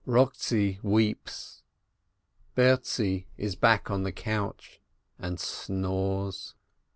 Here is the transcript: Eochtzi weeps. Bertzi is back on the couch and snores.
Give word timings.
Eochtzi 0.07 0.79
weeps. 0.81 1.61
Bertzi 2.55 3.27
is 3.37 3.55
back 3.55 3.91
on 3.91 4.01
the 4.01 4.11
couch 4.11 4.81
and 5.19 5.39
snores. 5.39 6.55